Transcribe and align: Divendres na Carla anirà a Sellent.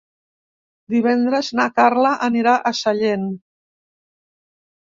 Divendres 0.93 1.51
na 1.59 1.67
Carla 1.79 2.13
anirà 2.29 2.57
a 2.57 2.73
Sellent. 2.81 3.29